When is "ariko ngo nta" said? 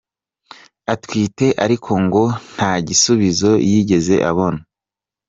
1.65-2.71